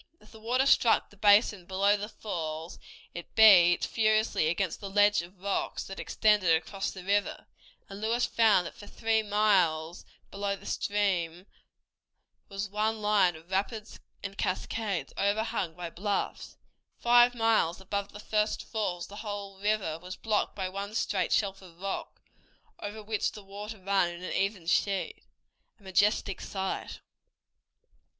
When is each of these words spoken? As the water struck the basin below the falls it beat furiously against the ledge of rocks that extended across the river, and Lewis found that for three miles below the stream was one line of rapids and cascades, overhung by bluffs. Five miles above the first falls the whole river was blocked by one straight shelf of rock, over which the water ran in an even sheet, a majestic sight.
As 0.19 0.31
the 0.31 0.39
water 0.39 0.65
struck 0.65 1.11
the 1.11 1.15
basin 1.15 1.67
below 1.67 1.95
the 1.95 2.09
falls 2.09 2.79
it 3.13 3.35
beat 3.35 3.85
furiously 3.85 4.47
against 4.47 4.79
the 4.81 4.89
ledge 4.89 5.21
of 5.21 5.39
rocks 5.39 5.83
that 5.83 5.99
extended 5.99 6.55
across 6.55 6.89
the 6.89 7.03
river, 7.03 7.45
and 7.87 8.01
Lewis 8.01 8.25
found 8.25 8.65
that 8.65 8.73
for 8.73 8.87
three 8.87 9.21
miles 9.21 10.03
below 10.31 10.55
the 10.55 10.65
stream 10.65 11.45
was 12.49 12.67
one 12.67 12.99
line 12.99 13.35
of 13.35 13.51
rapids 13.51 13.99
and 14.23 14.39
cascades, 14.39 15.13
overhung 15.19 15.75
by 15.75 15.91
bluffs. 15.91 16.57
Five 16.97 17.35
miles 17.35 17.79
above 17.79 18.11
the 18.11 18.19
first 18.19 18.63
falls 18.65 19.05
the 19.05 19.17
whole 19.17 19.59
river 19.59 19.99
was 19.99 20.15
blocked 20.15 20.55
by 20.55 20.67
one 20.67 20.95
straight 20.95 21.31
shelf 21.31 21.61
of 21.61 21.79
rock, 21.79 22.23
over 22.79 23.03
which 23.03 23.33
the 23.33 23.43
water 23.43 23.77
ran 23.77 24.09
in 24.09 24.23
an 24.23 24.33
even 24.33 24.65
sheet, 24.65 25.23
a 25.79 25.83
majestic 25.83 26.41
sight. 26.41 27.01